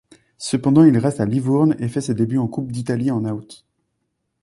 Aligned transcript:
Cependant 0.39 0.83
il 0.83 0.97
reste 0.97 1.19
à 1.19 1.27
Livourne 1.27 1.75
et 1.77 1.87
fait 1.87 2.01
ses 2.01 2.15
débuts 2.15 2.39
en 2.39 2.47
Coupe 2.47 2.71
d'Italie 2.71 3.11
en 3.11 3.23
août. 3.23 3.67